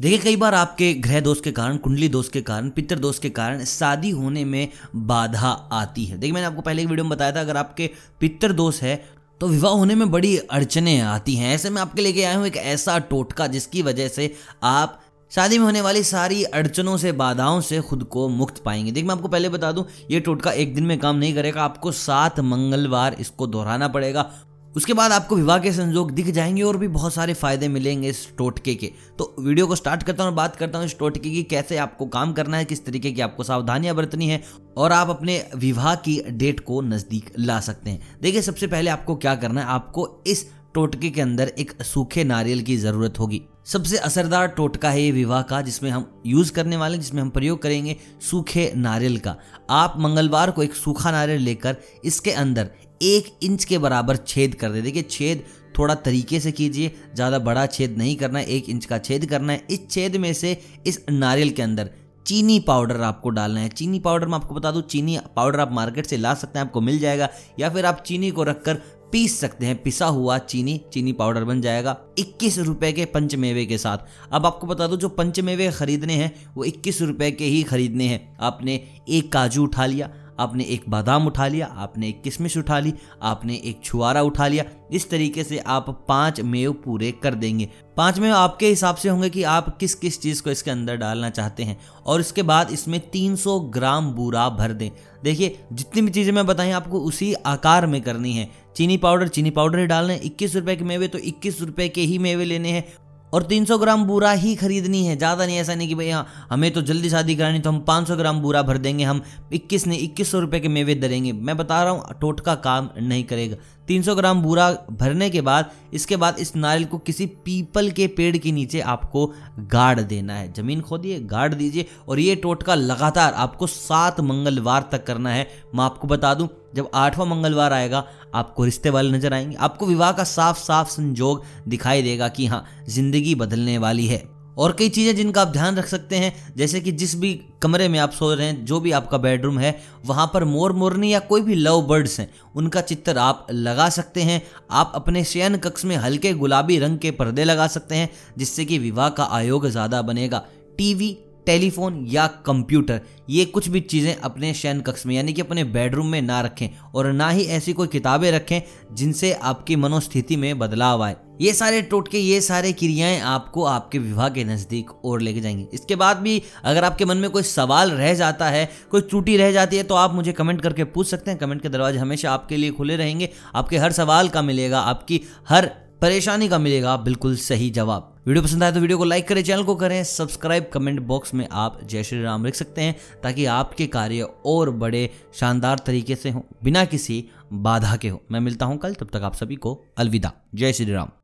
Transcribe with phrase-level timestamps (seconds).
[0.00, 3.30] देखिए, कई बार आपके ग्रह दोष के कारण, कुंडली दोष के कारण, पितर दोष के
[3.30, 7.32] कारण शादी होने में बाधा आती है। देखिए, मैंने आपको पहले एक वीडियो में बताया
[7.32, 7.90] था, अगर आपके
[8.20, 8.96] पितर दोष है
[9.40, 12.56] तो विवाह होने में बड़ी अड़चने आती हैं। ऐसे में आपके लेके आया हूँ एक
[12.56, 15.00] ऐसा टोटका जिसकी वजह से आप
[15.32, 19.14] शादी में होने वाली सारी अड़चनों से, बाधाओं से खुद को मुक्त पाएँगे। देखिए, मैं
[19.14, 23.16] आपको पहले बता दूँ, ये टोटका एक दिन में काम नहीं करेगा, आपको सात मंगलवार
[23.20, 24.30] इसको दोहराना पड़ेगा।
[24.74, 28.28] उसके बाद आपको विवाह के संजोग दिख जाएँगे और भी बहुत सारे फ़ायदे मिलेंगे इस
[28.38, 31.76] टोटके के। तो वीडियो को स्टार्ट करता हूँ बात करता हूँ इस टोटके की कैसे
[31.76, 34.42] आपको काम करना है, किस तरीके की आपको सावधानियाँ बरतनी है
[34.76, 39.16] और आप अपने विवाह की डेट को नज़दीक ला सकते हैं। देखिए, सबसे पहले आपको
[39.16, 43.96] क्या करना है, आपको इस टोटके के अंदर एक सूखे नारियल की ज़रूरत होगी। सबसे
[43.98, 47.96] असरदार टोटका है ये विवाह का, जिसमें हम यूज़ करने वाले जिसमें हम प्रयोग करेंगे
[48.20, 49.36] सूखे नारियल का।
[49.70, 54.70] आप मंगलवार को एक सूखा नारियल लेकर इसके अंदर एक इंच के बराबर छेद कर
[54.70, 55.44] दे। देखिए, छेद
[55.78, 59.52] थोड़ा तरीके से कीजिए। ज़्यादा बड़ा छेद नहीं करना है, एक इंच का छेद करना
[59.52, 61.90] है। इस छेद में से इस नारियल के अंदर
[62.26, 66.06] चीनी पाउडर आपको डालना है। चीनी पाउडर मैं आपको बता दूँ, चीनी पाउडर आप मार्केट
[66.06, 67.28] से ला सकते हैं, आपको मिल जाएगा।
[67.60, 71.60] या फिर आप चीनी को रखकर पीस सकते हैं, पिसा हुआ चीनी चीनी पाउडर बन
[71.60, 73.98] जाएगा इक्कीस रुपए के पंचमेवे के साथ।
[74.32, 78.36] अब आपको बता दो, जो पंचमेवे खरीदने हैं, वो इक्कीस रुपए के ही खरीदने हैं।
[78.40, 78.74] आपने
[79.08, 83.54] एक काजू उठा लिया आपने एक बादाम उठा लिया, आपने एक किशमिश उठा ली, आपने
[83.54, 88.34] एक छुआरा उठा लिया। इस तरीके से आप पाँच मेव पूरे कर देंगे। पाँच मेव
[88.34, 91.78] आपके हिसाब से होंगे कि आप किस किस चीज़ को इसके अंदर डालना चाहते हैं।
[92.06, 94.90] और इसके बाद इसमें 300 ग्राम बूरा भर दें।
[95.24, 99.50] देखिए, जितनी भी चीज़ें मैं बताई, आपको उसी आकार में करनी है। चीनी पाउडर चीनी
[99.50, 102.68] पाउडर ही डालना है। इक्कीस रुपए के मेवे तो इक्कीस रुपए के ही मेवे लेने
[102.68, 106.70] हैं। और 300 ग्राम बूरा ही खरीदनी है। ज़्यादा नहीं, ऐसा नहीं कि भैया, हमें
[106.70, 110.30] तो जल्दी शादी करानी तो हम 500 ग्राम बूरा भर देंगे। हम 21 ने इक्कीस
[110.30, 113.56] सौ रुपये के मेवे दरेंगे मैं बता रहा हूँ, टोटका काम नहीं करेगा।
[113.90, 118.36] 300 ग्राम बूरा भरने के बाद, इसके बाद इस नारियल को किसी पीपल के पेड़
[118.36, 119.26] के नीचे आपको
[119.60, 125.06] गाड़ देना है। ज़मीन खोदिए, गाड़ दीजिए और ये टोटका लगातार आपको सात मंगलवार तक
[125.06, 129.56] करना है। मैं आपको बता दूँ, जब आठवां मंगलवार आएगा, आपको रिश्ते वाले नज़र आएँगे।
[129.56, 134.72] आपको विवाह का साफ़ साफ़ संजोग दिखाई देगा कि हाँ ज़िंदगी बदलने वाली है। और
[134.72, 137.32] कई चीज़ें जिनका आप ध्यान रख सकते हैं, जैसे कि जिस भी
[137.62, 139.76] कमरे में आप सो रहे हैं, जो भी आपका बेडरूम है,
[140.06, 144.22] वहाँ पर मोर मोरनी या कोई भी लव बर्ड्स हैं, उनका चित्र आप लगा सकते
[144.22, 148.64] हैं। आप अपने शयन कक्ष में हल्के गुलाबी रंग के पर्दे लगा सकते हैं, जिससे
[148.64, 150.44] कि विवाह का आयोग ज़्यादा बनेगा।
[150.78, 151.16] टीवी
[151.50, 153.00] टेलीफोन या कंप्यूटर,
[153.30, 156.68] ये कुछ भी चीज़ें अपने शयन कक्ष में, यानी कि अपने बेडरूम में ना रखें
[156.94, 158.60] और ना ही ऐसी कोई किताबें रखें
[158.92, 164.28] जिनसे आपकी मनोस्थिति में बदलाव आए। ये सारे टोटके, ये सारे क्रियाएँ आपको आपके विवाह
[164.28, 168.14] के नज़दीक और लेके जाएँगे। इसके बाद भी अगर आपके मन में कोई सवाल रह
[168.14, 171.40] जाता है, कोई त्रुटि रह जाती है तो आप मुझे कमेंट करके पूछ सकते हैं।
[171.40, 175.70] कमेंट के दरवाजे हमेशा आपके लिए खुले रहेंगे। आपके हर सवाल का मिलेगा, आपकी हर
[176.02, 179.62] परेशानी का मिलेगा बिल्कुल सही जवाब। वीडियो पसंद आए तो वीडियो को लाइक करें, चैनल
[179.64, 183.86] को करें, सब्सक्राइब कमेंट बॉक्स में आप जय श्री राम लिख सकते हैं ताकि आपके
[183.88, 188.78] कार्य और बड़े शानदार तरीके से हों, बिना किसी बाधा के हो। मैं मिलता हूँ
[188.78, 191.19] कल, तब तक आप सभी को अलविदा। जय श्री राम।